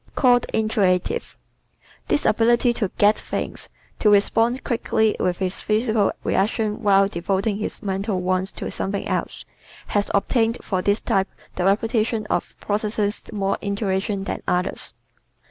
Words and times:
Called 0.15 0.47
"Intuitive"¶ 0.51 1.37
This 2.07 2.25
ability 2.25 2.73
to 2.73 2.89
"get" 2.97 3.19
things, 3.19 3.69
to 3.99 4.09
respond 4.09 4.63
quickly 4.63 5.15
with 5.19 5.37
his 5.37 5.61
physical 5.61 6.11
reactions 6.23 6.79
while 6.79 7.07
devoting 7.07 7.57
his 7.57 7.83
mental 7.83 8.19
ones 8.19 8.51
to 8.53 8.71
something 8.71 9.07
else, 9.07 9.45
has 9.85 10.09
obtained 10.15 10.57
for 10.63 10.81
this 10.81 11.01
type 11.01 11.27
the 11.55 11.65
reputation 11.65 12.25
of 12.31 12.55
possessing 12.59 13.11
more 13.37 13.59
"intuition" 13.61 14.23
than 14.23 14.41
others. 14.47 14.95